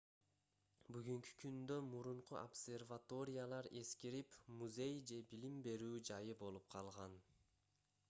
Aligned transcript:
бүгүнкү 0.95 1.35
күндө 1.43 1.77
мурунку 1.89 2.39
обсерваториялар 2.41 3.71
эскирип 3.83 4.35
музей 4.63 5.01
же 5.13 5.23
билим 5.35 5.65
берүү 5.71 6.05
жайы 6.13 6.41
болуп 6.45 6.71
калган 6.77 7.21